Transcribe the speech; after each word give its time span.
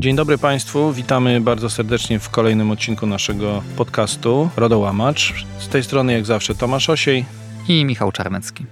Dzień 0.00 0.16
dobry 0.16 0.38
Państwu, 0.38 0.92
witamy 0.92 1.40
bardzo 1.40 1.70
serdecznie 1.70 2.18
w 2.18 2.30
kolejnym 2.30 2.70
odcinku 2.70 3.06
naszego 3.06 3.62
podcastu 3.76 4.50
Rodołamacz. 4.56 5.34
Z 5.58 5.68
tej 5.68 5.84
strony 5.84 6.12
jak 6.12 6.26
zawsze 6.26 6.54
Tomasz 6.54 6.90
Osiej 6.90 7.24
i 7.68 7.84
Michał 7.84 8.12
Czarnecki. 8.12 8.66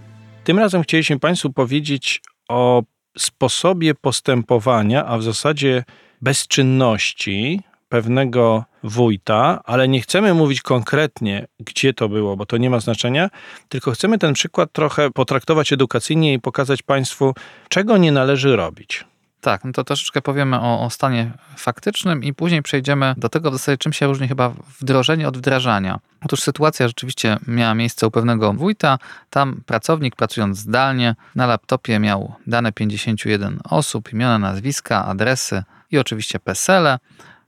Tym 0.44 0.58
razem 0.58 0.82
chcieliśmy 0.82 1.18
Państwu 1.18 1.52
powiedzieć 1.52 2.22
o 2.48 2.82
sposobie 3.18 3.94
postępowania, 3.94 5.06
a 5.06 5.18
w 5.18 5.22
zasadzie 5.22 5.84
bezczynności 6.22 7.60
pewnego 7.88 8.64
wójta, 8.82 9.60
ale 9.64 9.88
nie 9.88 10.00
chcemy 10.00 10.34
mówić 10.34 10.62
konkretnie, 10.62 11.46
gdzie 11.60 11.94
to 11.94 12.08
było, 12.08 12.36
bo 12.36 12.46
to 12.46 12.56
nie 12.56 12.70
ma 12.70 12.80
znaczenia, 12.80 13.30
tylko 13.68 13.90
chcemy 13.90 14.18
ten 14.18 14.34
przykład 14.34 14.72
trochę 14.72 15.10
potraktować 15.10 15.72
edukacyjnie 15.72 16.32
i 16.32 16.40
pokazać 16.40 16.82
Państwu, 16.82 17.34
czego 17.68 17.96
nie 17.96 18.12
należy 18.12 18.56
robić. 18.56 19.04
Tak, 19.48 19.64
no 19.64 19.72
to 19.72 19.84
troszeczkę 19.84 20.22
powiemy 20.22 20.60
o, 20.60 20.80
o, 20.80 20.90
stanie 20.90 21.30
faktycznym 21.56 22.24
i 22.24 22.34
później 22.34 22.62
przejdziemy 22.62 23.14
do 23.16 23.28
tego 23.28 23.50
w 23.50 23.54
zasadzie, 23.54 23.78
czym 23.78 23.92
się 23.92 24.06
różni 24.06 24.28
chyba 24.28 24.52
wdrożenie 24.80 25.28
od 25.28 25.38
wdrażania. 25.38 25.98
Otóż 26.24 26.40
sytuacja 26.40 26.88
rzeczywiście 26.88 27.38
miała 27.46 27.74
miejsce 27.74 28.06
u 28.06 28.10
pewnego 28.10 28.52
wójta. 28.52 28.98
Tam 29.30 29.60
pracownik 29.66 30.16
pracując 30.16 30.58
zdalnie 30.58 31.14
na 31.34 31.46
laptopie 31.46 31.98
miał 31.98 32.34
dane 32.46 32.72
51 32.72 33.60
osób, 33.64 34.12
imiona, 34.12 34.38
nazwiska, 34.38 35.04
adresy 35.06 35.62
i 35.90 35.98
oczywiście 35.98 36.38
PESELE. 36.38 36.98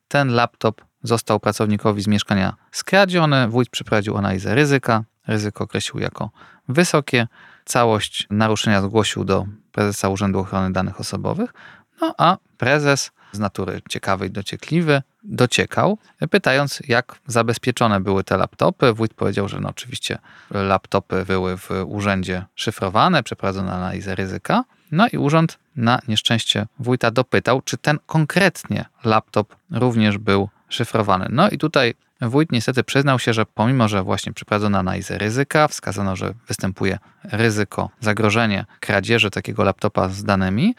Ten 0.09 0.29
laptop 0.29 0.81
został 1.03 1.41
pracownikowi 1.41 2.03
z 2.03 2.07
mieszkania 2.07 2.55
skradziony. 2.73 3.49
Wójt 3.49 3.69
przeprowadził 3.71 4.17
analizę 4.17 4.55
ryzyka. 4.55 5.05
Ryzyko 5.27 5.65
określił 5.65 6.03
jako 6.03 6.31
wysokie. 6.69 7.27
Całość 7.65 8.27
naruszenia 8.31 8.83
zgłosił 8.83 9.25
do 9.25 9.47
prezesa 9.73 10.09
Urzędu 10.09 10.39
Ochrony 10.39 10.73
Danych 10.73 11.01
Osobowych. 11.01 11.53
No 12.01 12.15
a 12.19 12.37
prezes 12.59 13.11
z 13.33 13.39
natury 13.39 13.83
ciekawy 13.89 14.27
i 14.27 14.31
dociekliwy 14.31 15.03
dociekał, 15.25 15.99
pytając, 16.31 16.83
jak 16.89 17.19
zabezpieczone 17.27 18.01
były 18.01 18.25
te 18.25 18.37
laptopy. 18.37 18.93
Wójt 18.93 19.15
powiedział, 19.15 19.49
że 19.49 19.61
no 19.61 19.69
oczywiście 19.69 20.19
laptopy 20.51 21.25
były 21.25 21.57
w 21.57 21.71
urzędzie 21.87 22.45
szyfrowane, 22.55 23.23
przeprowadzono 23.23 23.73
analizę 23.73 24.15
ryzyka. 24.15 24.65
No 24.93 25.07
i 25.13 25.19
urząd 25.19 25.59
na 25.77 25.99
nieszczęście 26.09 26.67
wójta 26.79 27.11
dopytał, 27.11 27.63
czy 27.63 27.77
ten 27.77 27.99
konkretnie 28.07 28.85
laptop 29.05 29.57
również 29.71 30.19
był 30.19 30.49
szyfrowany. 30.69 31.27
No 31.31 31.51
i 31.51 31.59
tutaj 31.59 31.95
wójt 32.21 32.53
niestety 32.53 32.85
przyznał 32.85 33.19
się, 33.19 33.33
że 33.33 33.47
pomimo, 33.47 33.89
że 33.89 34.03
właśnie 34.03 34.33
przeprowadzono 34.33 34.79
analizę 34.79 35.19
ryzyka, 35.19 35.69
wskazano, 35.69 36.17
że 36.17 36.35
występuje 36.49 36.99
ryzyko, 37.25 37.91
zagrożenie 38.01 38.65
kradzieży 38.81 39.31
takiego 39.31 39.65
laptopa 39.65 40.09
z 40.09 40.25
danymi, 40.25 40.75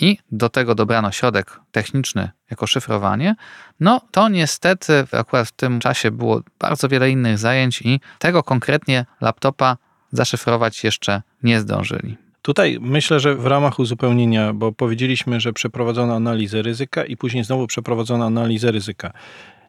i 0.00 0.18
do 0.32 0.48
tego 0.48 0.74
dobrano 0.74 1.12
środek 1.12 1.60
techniczny 1.72 2.30
jako 2.50 2.66
szyfrowanie, 2.66 3.34
no 3.80 4.00
to 4.10 4.28
niestety 4.28 5.04
akurat 5.12 5.48
w 5.48 5.52
tym 5.52 5.80
czasie 5.80 6.10
było 6.10 6.40
bardzo 6.58 6.88
wiele 6.88 7.10
innych 7.10 7.38
zajęć 7.38 7.82
i 7.82 8.00
tego 8.18 8.42
konkretnie 8.42 9.06
laptopa 9.20 9.76
zaszyfrować 10.12 10.84
jeszcze 10.84 11.22
nie 11.42 11.60
zdążyli. 11.60 12.16
Tutaj 12.42 12.78
myślę, 12.80 13.20
że 13.20 13.34
w 13.34 13.46
ramach 13.46 13.78
uzupełnienia, 13.78 14.52
bo 14.52 14.72
powiedzieliśmy, 14.72 15.40
że 15.40 15.52
przeprowadzono 15.52 16.14
analizę 16.14 16.62
ryzyka 16.62 17.04
i 17.04 17.16
później 17.16 17.44
znowu 17.44 17.66
przeprowadzono 17.66 18.24
analizę 18.24 18.72
ryzyka. 18.72 19.12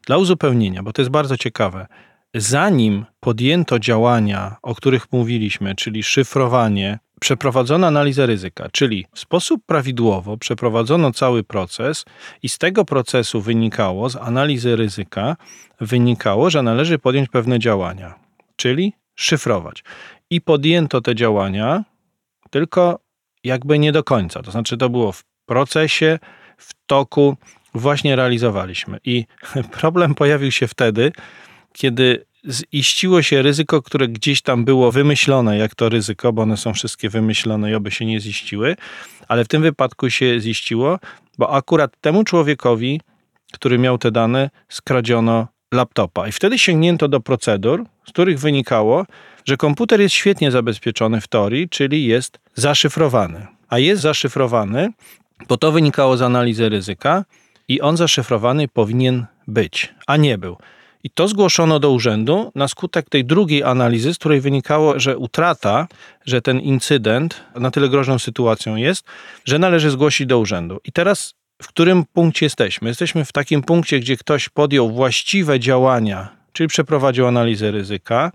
Dla 0.08 0.18
uzupełnienia, 0.18 0.84
bo 0.84 0.94
to 0.94 1.02
jest 1.02 1.12
bardzo 1.12 1.38
ciekawe, 1.38 1.88
zanim 2.34 3.06
podjęto 3.20 3.80
działania, 3.80 4.56
o 4.62 4.76
których 4.76 5.12
mówiliśmy, 5.12 5.76
czyli 5.76 6.04
szyfrowanie, 6.04 7.00
przeprowadzono 7.26 7.88
analizę 7.88 8.26
ryzyka, 8.26 8.70
czyli 8.72 9.06
w 9.14 9.20
sposób 9.20 9.62
prawidłowo 9.66 10.38
przeprowadzono 10.38 11.12
cały 11.12 11.44
proces 11.44 12.06
i 12.44 12.50
z 12.50 12.58
tego 12.58 12.86
procesu 12.86 13.42
wynikało, 13.42 14.10
z 14.10 14.16
analizy 14.16 14.76
ryzyka, 14.76 15.36
wynikało, 15.82 16.50
że 16.50 16.64
należy 16.64 17.00
podjąć 17.00 17.30
pewne 17.30 17.60
działania, 17.60 18.14
czyli 18.56 18.94
szyfrować. 19.16 19.84
I 20.30 20.42
podjęto 20.42 21.02
te 21.02 21.16
działania, 21.16 21.84
tylko 22.50 23.00
jakby 23.44 23.80
nie 23.80 23.92
do 23.92 24.04
końca. 24.04 24.42
To 24.42 24.52
znaczy, 24.52 24.78
to 24.78 24.90
było 24.90 25.12
w 25.12 25.24
procesie, 25.46 26.20
w 26.58 26.74
toku, 26.86 27.38
właśnie 27.74 28.16
realizowaliśmy. 28.16 28.98
I 29.04 29.26
problem 29.80 30.16
pojawił 30.16 30.52
się 30.52 30.68
wtedy, 30.68 31.12
kiedy 31.74 32.26
ziściło 32.50 33.22
się 33.22 33.42
ryzyko, 33.42 33.82
które 33.82 34.08
gdzieś 34.08 34.42
tam 34.42 34.66
było 34.66 34.92
wymyślone, 34.92 35.58
jak 35.58 35.76
to 35.76 35.90
ryzyko, 35.90 36.34
bo 36.34 36.42
one 36.42 36.58
są 36.58 36.74
wszystkie 36.74 37.10
wymyślone 37.10 37.72
i 37.72 37.76
oby 37.76 37.92
się 37.92 38.06
nie 38.06 38.20
ziściły, 38.20 38.76
ale 39.28 39.46
w 39.46 39.48
tym 39.48 39.62
wypadku 39.62 40.10
się 40.10 40.40
ziściło, 40.40 41.00
bo 41.38 41.54
akurat 41.54 42.02
temu 42.02 42.24
człowiekowi, 42.24 43.02
który 43.54 43.78
miał 43.78 43.98
te 43.98 44.12
dane, 44.12 44.50
skradziono 44.70 45.48
laptopa. 45.72 46.28
I 46.28 46.32
wtedy 46.32 46.60
sięgnięto 46.60 47.08
do 47.08 47.20
procedur, 47.20 47.86
z 48.08 48.10
których 48.10 48.40
wynikało, 48.40 49.06
że 49.46 49.58
komputer 49.58 50.02
jest 50.02 50.16
świetnie 50.16 50.52
zabezpieczony 50.52 51.22
w 51.22 51.28
teorii, 51.28 51.70
czyli 51.70 52.06
jest 52.06 52.40
zaszyfrowany. 52.56 53.48
A 53.70 53.80
jest 53.80 54.02
zaszyfrowany, 54.02 54.90
bo 55.48 55.58
to 55.58 55.72
wynikało 55.72 56.18
z 56.18 56.22
analizy 56.22 56.70
ryzyka 56.70 57.26
i 57.68 57.82
on 57.82 57.98
zaszyfrowany 57.98 58.68
powinien 58.68 59.26
być, 59.48 59.94
a 60.08 60.18
nie 60.18 60.38
był. 60.38 60.58
I 61.06 61.10
to 61.10 61.28
zgłoszono 61.28 61.80
do 61.80 61.92
urzędu 61.92 62.52
na 62.56 62.68
skutek 62.68 63.10
tej 63.10 63.26
drugiej 63.26 63.64
analizy, 63.64 64.14
z 64.14 64.18
której 64.18 64.42
wynikało, 64.42 65.00
że 65.00 65.18
utrata, 65.18 65.88
że 66.26 66.42
ten 66.42 66.60
incydent 66.60 67.44
na 67.56 67.72
tyle 67.72 67.90
groźną 67.90 68.20
sytuacją 68.20 68.76
jest, 68.76 69.06
że 69.46 69.60
należy 69.60 69.92
zgłosić 69.92 70.28
do 70.28 70.40
urzędu. 70.40 70.80
I 70.86 70.92
teraz 70.92 71.34
w 71.62 71.68
którym 71.68 72.04
punkcie 72.14 72.46
jesteśmy? 72.46 72.88
Jesteśmy 72.88 73.26
w 73.26 73.32
takim 73.32 73.62
punkcie, 73.64 74.00
gdzie 74.00 74.18
ktoś 74.18 74.50
podjął 74.50 74.92
właściwe 74.92 75.60
działania, 75.60 76.30
czyli 76.54 76.68
przeprowadził 76.68 77.28
analizę 77.28 77.72
ryzyka, 77.72 78.32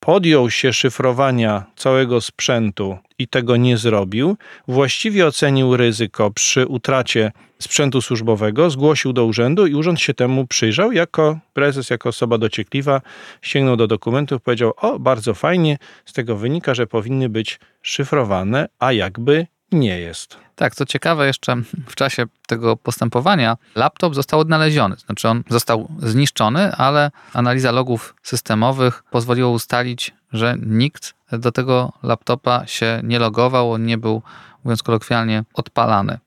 podjął 0.00 0.50
się 0.50 0.72
szyfrowania 0.72 1.64
całego 1.76 2.20
sprzętu 2.20 2.98
i 3.18 3.28
tego 3.28 3.56
nie 3.56 3.76
zrobił, 3.76 4.36
właściwie 4.68 5.26
ocenił 5.26 5.76
ryzyko 5.76 6.30
przy 6.30 6.66
utracie 6.66 7.32
sprzętu 7.58 8.02
służbowego, 8.02 8.70
zgłosił 8.70 9.12
do 9.12 9.24
urzędu 9.24 9.66
i 9.66 9.74
urząd 9.74 10.00
się 10.00 10.14
temu 10.14 10.46
przyjrzał. 10.46 10.92
Jako 10.92 11.38
prezes, 11.52 11.90
jako 11.90 12.08
osoba 12.08 12.38
dociekliwa, 12.38 13.00
sięgnął 13.42 13.76
do 13.76 13.86
dokumentów, 13.86 14.42
powiedział: 14.42 14.72
O, 14.76 14.98
bardzo 14.98 15.34
fajnie, 15.34 15.78
z 16.04 16.12
tego 16.12 16.36
wynika, 16.36 16.74
że 16.74 16.86
powinny 16.86 17.28
być 17.28 17.60
szyfrowane, 17.82 18.68
a 18.78 18.92
jakby 18.92 19.46
nie 19.72 19.98
jest. 19.98 20.38
Tak, 20.60 20.74
co 20.74 20.86
ciekawe, 20.86 21.26
jeszcze 21.26 21.56
w 21.86 21.94
czasie 21.94 22.26
tego 22.46 22.76
postępowania 22.76 23.56
laptop 23.74 24.14
został 24.14 24.40
odnaleziony. 24.40 24.96
Znaczy, 24.96 25.28
on 25.28 25.42
został 25.48 25.88
zniszczony, 25.98 26.72
ale 26.72 27.10
analiza 27.32 27.72
logów 27.72 28.14
systemowych 28.22 29.04
pozwoliła 29.10 29.48
ustalić, 29.48 30.14
że 30.32 30.56
nikt 30.66 31.14
do 31.32 31.52
tego 31.52 31.92
laptopa 32.02 32.66
się 32.66 33.00
nie 33.04 33.18
logował, 33.18 33.72
on 33.72 33.86
nie 33.86 33.98
był, 33.98 34.22
mówiąc 34.64 34.82
kolokwialnie, 34.82 35.44
odpalany. 35.54 36.18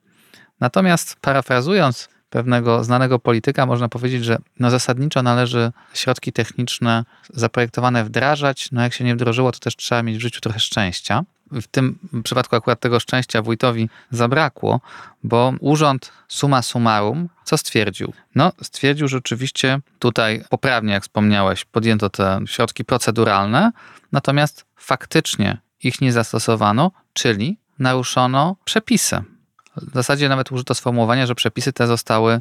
Natomiast 0.60 1.16
parafrazując 1.20 2.08
pewnego 2.30 2.84
znanego 2.84 3.18
polityka, 3.18 3.66
można 3.66 3.88
powiedzieć, 3.88 4.24
że 4.24 4.38
no 4.60 4.70
zasadniczo 4.70 5.22
należy 5.22 5.72
środki 5.92 6.32
techniczne 6.32 7.04
zaprojektowane 7.30 8.04
wdrażać. 8.04 8.68
No 8.72 8.82
jak 8.82 8.92
się 8.92 9.04
nie 9.04 9.14
wdrożyło, 9.14 9.52
to 9.52 9.58
też 9.58 9.76
trzeba 9.76 10.02
mieć 10.02 10.16
w 10.16 10.20
życiu 10.20 10.40
trochę 10.40 10.60
szczęścia. 10.60 11.24
W 11.52 11.66
tym 11.66 11.98
przypadku 12.24 12.56
akurat 12.56 12.80
tego 12.80 13.00
szczęścia 13.00 13.42
wójtowi 13.42 13.88
zabrakło, 14.10 14.80
bo 15.22 15.52
urząd 15.60 16.12
summa 16.28 16.62
summarum 16.62 17.28
co 17.44 17.58
stwierdził? 17.58 18.12
No, 18.34 18.52
stwierdził, 18.62 19.08
że 19.08 19.18
oczywiście 19.18 19.80
tutaj 19.98 20.44
poprawnie, 20.50 20.92
jak 20.92 21.02
wspomniałeś, 21.02 21.64
podjęto 21.64 22.10
te 22.10 22.40
środki 22.46 22.84
proceduralne, 22.84 23.72
natomiast 24.12 24.64
faktycznie 24.76 25.58
ich 25.82 26.00
nie 26.00 26.12
zastosowano, 26.12 26.90
czyli 27.12 27.58
naruszono 27.78 28.56
przepisy. 28.64 29.22
W 29.76 29.94
zasadzie 29.94 30.28
nawet 30.28 30.52
użyto 30.52 30.74
sformułowania, 30.74 31.26
że 31.26 31.34
przepisy 31.34 31.72
te 31.72 31.86
zostały 31.86 32.40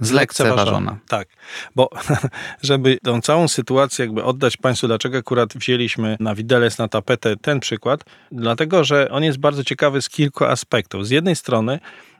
zlekceważone. 0.00 0.96
Tak, 1.08 1.28
bo 1.76 1.90
żeby 2.62 2.98
tą 3.04 3.20
całą 3.20 3.48
sytuację 3.48 4.04
jakby 4.04 4.24
oddać 4.24 4.56
Państwu, 4.56 4.86
dlaczego 4.86 5.18
akurat 5.18 5.54
wzięliśmy 5.54 6.16
na 6.20 6.34
widelec, 6.34 6.78
na 6.78 6.88
tapetę 6.88 7.36
ten 7.36 7.60
przykład, 7.60 8.04
dlatego, 8.32 8.84
że 8.84 9.10
on 9.10 9.24
jest 9.24 9.38
bardzo 9.38 9.64
ciekawy 9.64 10.02
z 10.02 10.08
kilku 10.08 10.44
aspektów. 10.44 11.06
Z 11.06 11.10
jednej 11.10 11.36
strony 11.36 11.78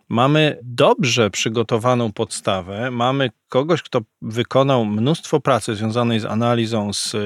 mamy 0.08 0.58
dobrze 0.62 1.30
przygotowaną 1.30 2.12
podstawę, 2.12 2.90
mamy 2.90 3.30
kogoś, 3.48 3.82
kto 3.82 4.00
wykonał 4.22 4.84
mnóstwo 4.84 5.40
pracy 5.40 5.74
związanej 5.74 6.20
z 6.20 6.24
analizą, 6.24 6.92
z 6.92 7.16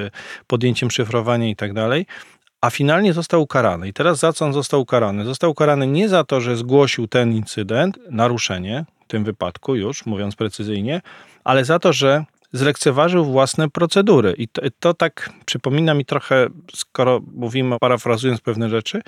podjęciem 0.47 0.91
szyfrowania 0.91 1.49
i 1.49 1.57
tak 1.57 1.73
dalej, 1.73 2.07
a 2.61 2.71
finalnie 2.71 3.13
został 3.13 3.43
ukarany. 3.43 3.89
I 3.89 3.93
teraz 3.93 4.19
za 4.19 4.33
co 4.33 4.45
on 4.45 4.53
został 4.53 4.81
ukarany? 4.81 5.25
Został 5.25 5.51
ukarany 5.51 5.87
nie 5.87 6.09
za 6.09 6.25
to, 6.25 6.41
że 6.41 6.57
zgłosił 6.57 7.09
ten 7.09 7.33
incydent, 7.33 7.99
naruszenie, 8.11 8.85
tym 9.11 9.25
wypadku 9.25 9.77
już, 9.77 10.07
mówiąc 10.07 10.37
precyzyjnie, 10.37 11.01
ale 11.45 11.65
za 11.65 11.79
to, 11.79 11.93
że 11.93 12.25
zlekceważył 12.53 13.25
własne 13.25 13.71
procedury. 13.71 14.35
I 14.39 14.49
to, 14.49 14.63
to, 14.81 14.95
tak 14.95 15.31
przypomina 15.45 15.95
mi 15.95 16.05
trochę, 16.05 16.47
skoro 16.75 17.21
mówimy, 17.35 17.77
parafrazując 17.81 18.41
pewne 18.41 18.69
rzeczy, 18.69 19.03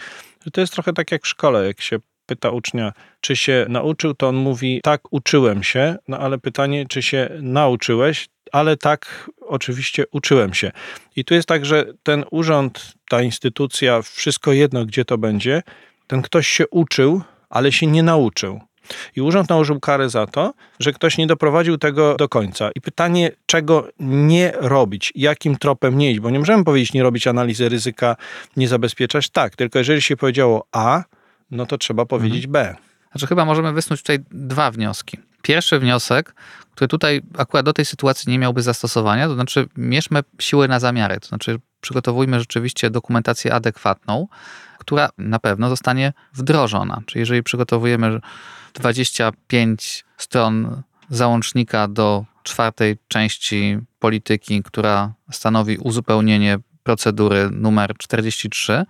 że 0.44 0.50
to 0.50 0.60
jest 0.60 0.72
trochę 0.72 0.92
tak 0.92 1.12
jak 1.12 1.24
w 1.24 1.28
szkole, 1.28 1.66
jak 1.66 1.80
się 1.80 1.98
pyta 2.26 2.50
ucznia, 2.50 2.92
czy 3.20 3.36
się 3.36 3.66
nauczył, 3.68 4.14
to 4.14 4.28
on 4.28 4.36
mówi, 4.36 4.80
tak, 4.82 5.00
uczyłem 5.10 5.62
się, 5.62 5.96
no 6.08 6.18
ale 6.18 6.38
pytanie, 6.38 6.86
czy 6.88 7.02
się 7.02 7.28
nauczyłeś, 7.40 8.28
ale 8.52 8.76
tak, 8.76 9.30
oczywiście 9.40 10.04
uczyłem 10.12 10.54
się. 10.54 10.70
I 11.16 11.24
tu 11.24 11.34
jest 11.34 11.48
tak, 11.48 11.66
że 11.66 11.84
ten 12.02 12.24
urząd, 12.30 12.94
ta 13.10 13.22
instytucja, 13.22 14.02
wszystko 14.02 14.52
jedno, 14.52 14.86
gdzie 14.86 15.04
to 15.04 15.18
będzie, 15.18 15.62
ten 16.06 16.22
ktoś 16.22 16.48
się 16.48 16.68
uczył, 16.68 17.22
ale 17.50 17.72
się 17.72 17.86
nie 17.86 18.02
nauczył. 18.02 18.60
I 19.16 19.20
urząd 19.20 19.48
nałożył 19.48 19.80
karę 19.80 20.10
za 20.10 20.26
to, 20.26 20.54
że 20.80 20.92
ktoś 20.92 21.18
nie 21.18 21.26
doprowadził 21.26 21.78
tego 21.78 22.16
do 22.16 22.28
końca. 22.28 22.70
I 22.74 22.80
pytanie, 22.80 23.30
czego 23.46 23.88
nie 24.00 24.52
robić, 24.56 25.12
jakim 25.14 25.56
tropem 25.56 25.98
nie 25.98 26.10
iść, 26.10 26.20
bo 26.20 26.30
nie 26.30 26.38
możemy 26.38 26.64
powiedzieć 26.64 26.92
nie 26.92 27.02
robić 27.02 27.26
analizy 27.26 27.68
ryzyka, 27.68 28.16
nie 28.56 28.68
zabezpieczać. 28.68 29.30
Tak, 29.30 29.56
tylko 29.56 29.78
jeżeli 29.78 30.02
się 30.02 30.16
powiedziało 30.16 30.66
A, 30.72 31.02
no 31.50 31.66
to 31.66 31.78
trzeba 31.78 32.06
powiedzieć 32.06 32.46
B. 32.46 32.76
Znaczy 33.12 33.26
chyba 33.26 33.44
możemy 33.44 33.72
wysnuć 33.72 34.00
tutaj 34.00 34.18
dwa 34.30 34.70
wnioski. 34.70 35.18
Pierwszy 35.42 35.78
wniosek, 35.78 36.34
który 36.74 36.88
tutaj 36.88 37.22
akurat 37.38 37.64
do 37.64 37.72
tej 37.72 37.84
sytuacji 37.84 38.32
nie 38.32 38.38
miałby 38.38 38.62
zastosowania, 38.62 39.28
to 39.28 39.34
znaczy 39.34 39.68
mierzmy 39.76 40.20
siły 40.38 40.68
na 40.68 40.80
zamiary, 40.80 41.20
to 41.20 41.28
znaczy 41.28 41.58
przygotowujmy 41.80 42.40
rzeczywiście 42.40 42.90
dokumentację 42.90 43.54
adekwatną, 43.54 44.28
która 44.82 45.08
na 45.18 45.38
pewno 45.38 45.68
zostanie 45.68 46.12
wdrożona. 46.34 47.02
Czyli 47.06 47.20
jeżeli 47.20 47.42
przygotowujemy 47.42 48.20
25 48.74 50.04
stron 50.16 50.82
załącznika 51.10 51.88
do 51.88 52.24
czwartej 52.42 52.98
części 53.08 53.78
polityki, 53.98 54.62
która 54.62 55.12
stanowi 55.30 55.76
uzupełnienie 55.76 56.58
procedury 56.82 57.50
numer 57.50 57.94
43, 57.98 58.84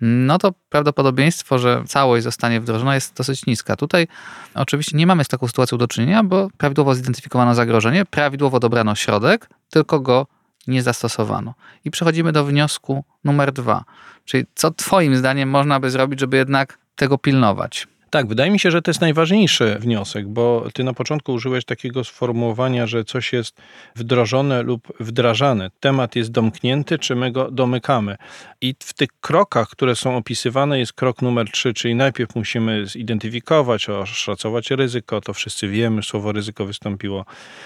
no 0.00 0.38
to 0.38 0.52
prawdopodobieństwo, 0.68 1.58
że 1.58 1.84
całość 1.86 2.24
zostanie 2.24 2.60
wdrożona 2.60 2.94
jest 2.94 3.16
dosyć 3.16 3.46
niska. 3.46 3.76
Tutaj 3.76 4.08
oczywiście 4.54 4.96
nie 4.96 5.06
mamy 5.06 5.24
z 5.24 5.28
taką 5.28 5.46
sytuacją 5.46 5.78
do 5.78 5.88
czynienia, 5.88 6.24
bo 6.24 6.48
prawidłowo 6.58 6.94
zidentyfikowano 6.94 7.54
zagrożenie, 7.54 8.04
prawidłowo 8.04 8.60
dobrano 8.60 8.94
środek, 8.94 9.48
tylko 9.70 10.00
go 10.00 10.26
nie 10.66 10.82
zastosowano. 10.82 11.54
I 11.84 11.90
przechodzimy 11.90 12.32
do 12.32 12.44
wniosku 12.44 13.04
numer 13.24 13.52
dwa. 13.52 13.84
Czyli 14.24 14.44
co 14.54 14.70
Twoim 14.70 15.16
zdaniem 15.16 15.50
można 15.50 15.80
by 15.80 15.90
zrobić, 15.90 16.20
żeby 16.20 16.36
jednak 16.36 16.78
tego 16.96 17.18
pilnować? 17.18 17.88
Tak, 18.10 18.26
wydaje 18.26 18.50
mi 18.50 18.58
się, 18.58 18.70
że 18.70 18.82
to 18.82 18.90
jest 18.90 19.00
najważniejszy 19.00 19.76
wniosek, 19.80 20.28
bo 20.28 20.66
ty 20.74 20.84
na 20.84 20.94
początku 20.94 21.32
użyłeś 21.32 21.64
takiego 21.64 22.04
sformułowania, 22.04 22.86
że 22.86 23.04
coś 23.04 23.32
jest 23.32 23.60
wdrożone 23.96 24.62
lub 24.62 24.92
wdrażane. 25.00 25.70
Temat 25.80 26.16
jest 26.16 26.30
domknięty, 26.30 26.98
czy 26.98 27.16
my 27.16 27.32
go 27.32 27.50
domykamy. 27.50 28.16
I 28.60 28.74
w 28.80 28.94
tych 28.94 29.08
krokach, 29.20 29.68
które 29.68 29.96
są 29.96 30.16
opisywane, 30.16 30.78
jest 30.78 30.92
krok 30.92 31.22
numer 31.22 31.50
trzy, 31.50 31.74
czyli 31.74 31.94
najpierw 31.94 32.34
musimy 32.34 32.86
zidentyfikować, 32.86 33.88
oszacować 33.88 34.70
ryzyko. 34.70 35.20
To 35.20 35.34
wszyscy 35.34 35.68
wiemy, 35.68 36.02
słowo 36.02 36.32
ryzyko 36.32 36.66
wystąpiło 36.66 37.24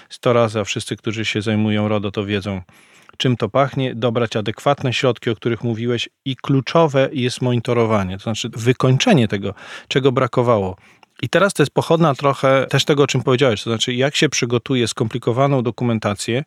100 0.09 0.33
razy, 0.33 0.61
a 0.61 0.65
wszyscy, 0.65 0.97
którzy 0.97 1.25
się 1.25 1.43
zajmują 1.43 1.89
RODO, 1.89 2.11
to 2.11 2.25
wiedzą, 2.25 2.63
czym 3.21 3.37
to 3.37 3.49
pachnie, 3.49 3.95
dobrać 3.95 4.37
adekwatne 4.37 4.93
środki, 4.93 5.31
o 5.31 5.35
których 5.35 5.65
mówiłeś 5.65 6.09
i 6.25 6.37
kluczowe 6.37 7.09
jest 7.13 7.43
monitorowanie, 7.43 8.17
to 8.17 8.23
znaczy 8.23 8.49
wykończenie 8.53 9.29
tego, 9.29 9.55
czego 9.89 10.13
brakowało. 10.13 10.77
I 11.23 11.29
teraz 11.29 11.55
to 11.55 11.63
jest 11.63 11.73
pochodna 11.73 12.15
trochę 12.15 12.67
też 12.71 12.85
tego, 12.85 13.03
o 13.03 13.07
czym 13.07 13.23
powiedziałeś, 13.23 13.63
to 13.63 13.71
znaczy 13.71 13.95
jak 13.95 14.17
się 14.17 14.29
przygotuje 14.29 14.89
skomplikowaną 14.89 15.63
dokumentację, 15.63 16.45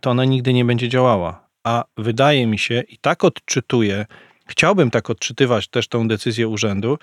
to 0.00 0.10
ona 0.10 0.24
nigdy 0.24 0.52
nie 0.52 0.64
będzie 0.64 0.88
działała. 0.88 1.48
A 1.64 1.84
wydaje 1.96 2.46
mi 2.46 2.58
się, 2.58 2.82
i 2.88 2.98
tak 2.98 3.24
odczytuję, 3.24 4.06
chciałbym 4.46 4.90
tak 4.90 5.10
odczytywać 5.10 5.68
też 5.68 5.88
tą 5.88 6.08
decyzję 6.08 6.48
urzędu, 6.48 6.98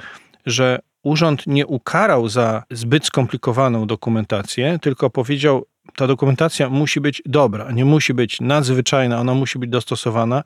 że 0.46 0.80
urząd 1.04 1.48
nie 1.48 1.68
ukarał 1.68 2.28
za 2.28 2.64
zbyt 2.72 3.06
skomplikowaną 3.06 3.88
dokumentację, 3.88 4.80
tylko 4.82 5.10
powiedział, 5.10 5.66
ta 6.00 6.08
dokumentacja 6.08 6.70
musi 6.70 7.02
być 7.02 7.22
dobra, 7.26 7.72
nie 7.72 7.86
musi 7.86 8.14
być 8.14 8.42
nadzwyczajna, 8.42 9.20
ona 9.20 9.34
musi 9.34 9.60
być 9.60 9.70
dostosowana, 9.70 10.44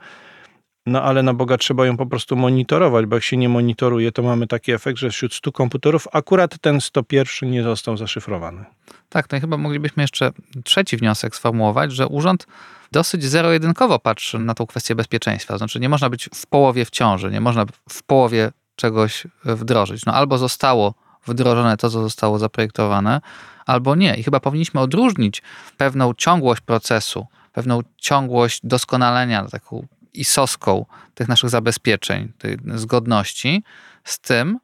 no 0.85 1.01
ale 1.01 1.23
na 1.23 1.33
Boga 1.33 1.57
trzeba 1.57 1.85
ją 1.85 1.97
po 1.97 2.05
prostu 2.05 2.35
monitorować, 2.35 3.05
bo 3.05 3.15
jak 3.15 3.23
się 3.23 3.37
nie 3.37 3.49
monitoruje, 3.49 4.11
to 4.11 4.23
mamy 4.23 4.47
taki 4.47 4.71
efekt, 4.71 4.99
że 4.99 5.09
wśród 5.09 5.33
100 5.33 5.51
komputerów 5.51 6.07
akurat 6.13 6.57
ten 6.61 6.81
101 6.81 7.51
nie 7.51 7.63
został 7.63 7.97
zaszyfrowany. 7.97 8.65
Tak, 9.09 9.31
no 9.31 9.37
i 9.37 9.41
chyba 9.41 9.57
moglibyśmy 9.57 10.03
jeszcze 10.03 10.31
trzeci 10.63 10.97
wniosek 10.97 11.35
sformułować, 11.35 11.91
że 11.91 12.07
urząd 12.07 12.47
dosyć 12.91 13.23
zero-jedynkowo 13.23 13.99
patrzy 13.99 14.39
na 14.39 14.53
tą 14.53 14.65
kwestię 14.65 14.95
bezpieczeństwa. 14.95 15.57
Znaczy 15.57 15.79
nie 15.79 15.89
można 15.89 16.09
być 16.09 16.29
w 16.35 16.47
połowie 16.47 16.85
w 16.85 16.89
ciąży, 16.89 17.31
nie 17.31 17.41
można 17.41 17.65
w 17.89 18.03
połowie 18.03 18.51
czegoś 18.75 19.27
wdrożyć. 19.45 20.05
No 20.05 20.13
albo 20.13 20.37
zostało 20.37 20.93
wdrożone 21.27 21.77
to, 21.77 21.89
co 21.89 22.01
zostało 22.01 22.39
zaprojektowane, 22.39 23.21
albo 23.65 23.95
nie. 23.95 24.15
I 24.15 24.23
chyba 24.23 24.39
powinniśmy 24.39 24.79
odróżnić 24.79 25.41
pewną 25.77 26.13
ciągłość 26.13 26.61
procesu, 26.61 27.27
pewną 27.53 27.81
ciągłość 27.97 28.59
doskonalenia, 28.63 29.45
taką 29.45 29.87
isoską 30.13 30.85
tych 31.13 31.27
naszych 31.27 31.49
zabezpieczeń, 31.49 32.31
tej 32.37 32.57
zgodności, 32.75 33.63
z 34.03 34.19
tym, 34.19 34.59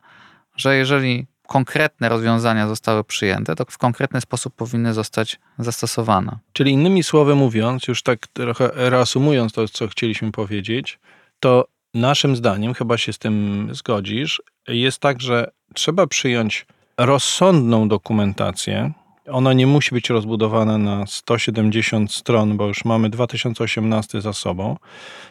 że 0.56 0.75
jeżeli 0.75 1.28
konkretne 1.48 2.10
rozwiązania 2.10 2.68
zostały 2.68 3.04
przyjęte, 3.04 3.56
to 3.56 3.66
w 3.69 3.78
konkretny 3.78 4.22
sposób 4.22 4.56
powinny 4.56 4.94
zostać 4.94 5.40
zastosowane. 5.60 6.38
Czyli 6.54 6.72
innymi 6.72 7.04
słowy 7.04 7.36
mówiąc, 7.36 7.88
już 7.88 8.04
tak 8.04 8.28
trochę 8.28 8.69
reasumując 8.74 9.54
to, 9.54 9.68
co 9.68 9.88
chcieliśmy 9.88 10.31
powiedzieć, 10.31 11.00
to 11.40 11.68
naszym 11.94 12.36
zdaniem, 12.36 12.74
chyba 12.74 12.98
się 12.98 13.13
z 13.13 13.18
tym 13.18 13.68
zgodzisz, 13.72 14.42
jest 14.68 15.00
tak, 15.00 15.22
że 15.22 15.51
trzeba 15.74 16.07
przyjąć 16.07 16.66
rozsądną 17.00 17.88
dokumentację. 17.88 18.92
Ona 19.31 19.54
nie 19.54 19.68
musi 19.68 19.96
być 19.96 20.10
rozbudowana 20.10 20.78
na 20.78 21.06
170 21.07 22.13
stron, 22.13 22.57
bo 22.57 22.68
już 22.68 22.86
mamy 22.86 23.10
2018 23.10 24.22
za 24.22 24.34
sobą. 24.34 24.78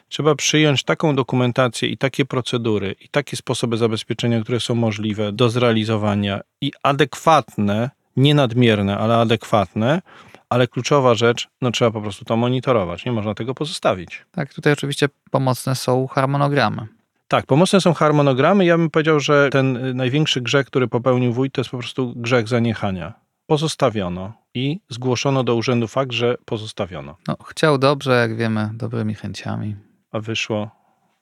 Trzeba 0.08 0.34
przyjąć 0.34 0.84
taką 0.84 1.16
dokumentację 1.16 1.88
i 1.88 1.98
takie 1.98 2.24
procedury, 2.24 2.94
i 3.00 3.08
takie 3.08 3.36
sposoby 3.36 3.76
zabezpieczenia, 3.76 4.40
które 4.40 4.60
są 4.60 4.74
możliwe 4.74 5.32
do 5.32 5.50
zrealizowania 5.50 6.40
i 6.60 6.72
adekwatne, 6.82 7.90
nie 8.16 8.34
nadmierne, 8.34 8.98
ale 8.98 9.16
adekwatne, 9.16 10.02
ale 10.48 10.68
kluczowa 10.68 11.14
rzecz, 11.14 11.48
no 11.62 11.70
trzeba 11.70 11.90
po 11.90 12.00
prostu 12.00 12.24
to 12.24 12.36
monitorować, 12.36 13.04
nie 13.04 13.12
można 13.12 13.34
tego 13.34 13.54
pozostawić. 13.54 14.24
Tak, 14.32 14.54
tutaj 14.54 14.72
oczywiście 14.72 15.08
pomocne 15.30 15.74
są 15.74 16.06
harmonogramy. 16.06 16.97
Tak, 17.28 17.46
pomocne 17.46 17.80
są 17.80 17.94
harmonogramy. 17.94 18.64
Ja 18.64 18.78
bym 18.78 18.90
powiedział, 18.90 19.20
że 19.20 19.48
ten 19.52 19.96
największy 19.96 20.40
grzech, 20.40 20.66
który 20.66 20.88
popełnił 20.88 21.32
wójt, 21.32 21.52
to 21.52 21.60
jest 21.60 21.70
po 21.70 21.78
prostu 21.78 22.12
grzech 22.16 22.48
zaniechania. 22.48 23.12
Pozostawiono 23.46 24.32
i 24.54 24.80
zgłoszono 24.88 25.44
do 25.44 25.54
urzędu 25.54 25.88
fakt, 25.88 26.12
że 26.12 26.36
pozostawiono. 26.44 27.16
No, 27.28 27.36
chciał 27.46 27.78
dobrze, 27.78 28.20
jak 28.20 28.36
wiemy, 28.36 28.70
dobrymi 28.74 29.14
chęciami. 29.14 29.76
A 30.12 30.20
wyszło 30.20 30.70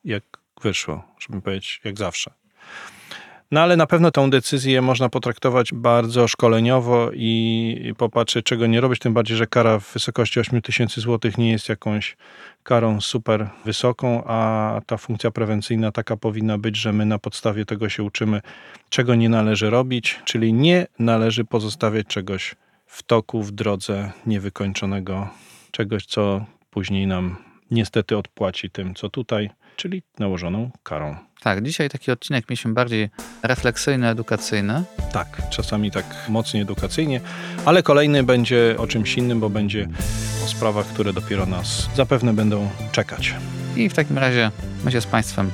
jak 0.05 0.23
wyszło, 0.63 1.05
żeby 1.19 1.43
powiedzieć, 1.43 1.81
jak 1.85 1.99
zawsze. 1.99 2.31
No 3.51 3.61
ale 3.61 3.77
na 3.77 3.87
pewno 3.87 4.11
tą 4.11 4.31
decyzję 4.31 4.83
można 4.83 5.09
potraktować 5.09 5.73
bardzo 5.73 6.29
szkoleniowo 6.29 7.11
i 7.15 7.95
popatrzeć, 7.99 8.47
czego 8.47 8.67
nie 8.67 8.81
robić, 8.81 8.99
tym 8.99 9.15
bardziej, 9.15 9.37
że 9.37 9.47
kara 9.47 9.79
w 9.79 9.93
wysokości 9.93 10.41
8 10.41 10.63
tysięcy 10.63 11.01
złotych 11.01 11.39
nie 11.39 11.51
jest 11.51 11.69
jakąś 11.69 12.17
karą 12.63 13.01
super 13.01 13.49
wysoką, 13.65 14.25
a 14.25 14.81
ta 14.87 14.97
funkcja 14.97 15.31
prewencyjna 15.31 15.93
taka 15.93 16.17
powinna 16.17 16.59
być, 16.59 16.77
że 16.77 16.93
my 16.93 17.07
na 17.07 17.19
podstawie 17.19 17.65
tego 17.65 17.89
się 17.89 18.03
uczymy, 18.03 18.41
czego 18.89 19.15
nie 19.15 19.29
należy 19.29 19.71
robić, 19.71 20.21
czyli 20.25 20.53
nie 20.53 20.87
należy 20.99 21.45
pozostawiać 21.45 22.07
czegoś 22.07 22.55
w 22.87 23.03
toku, 23.03 23.43
w 23.43 23.53
drodze 23.53 24.13
niewykończonego, 24.27 25.29
czegoś, 25.71 26.07
co 26.07 26.45
później 26.71 27.07
nam 27.07 27.37
niestety 27.71 28.17
odpłaci 28.17 28.71
tym, 28.71 28.95
co 28.95 29.09
tutaj, 29.09 29.51
czyli 29.77 30.03
nałożoną 30.19 30.71
karą. 30.83 31.26
Tak, 31.41 31.63
dzisiaj 31.63 31.91
taki 31.91 32.11
odcinek 32.11 32.45
mieliśmy 32.51 32.73
bardziej 32.73 33.11
refleksyjny, 33.43 34.09
edukacyjny. 34.09 34.85
Tak, 35.13 35.43
czasami 35.51 35.91
tak 35.91 36.05
mocniej 36.29 36.63
edukacyjnie, 36.63 37.21
ale 37.65 37.83
kolejny 37.83 38.23
będzie 38.23 38.75
o 38.79 38.87
czymś 38.87 39.17
innym, 39.17 39.41
bo 39.41 39.51
będzie 39.51 39.89
o 40.45 40.49
sprawach, 40.49 40.87
które 40.87 41.13
dopiero 41.13 41.47
nas 41.47 41.89
zapewne 41.97 42.35
będą 42.35 42.69
czekać. 42.93 43.35
I 43.77 43.89
w 43.89 43.95
takim 43.95 44.19
razie 44.19 44.51
my 44.85 44.93
się 44.93 45.01
z 45.01 45.07
Państwem 45.07 45.51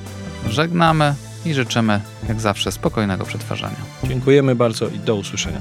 żegnamy 0.49 1.15
i 1.45 1.55
życzymy, 1.55 2.01
jak 2.29 2.41
zawsze, 2.41 2.73
spokojnego 2.73 3.25
przetwarzania. 3.25 3.77
Dziękujemy 4.05 4.55
bardzo 4.55 4.89
i 4.89 4.99
do 4.99 5.15
usłyszenia. 5.15 5.61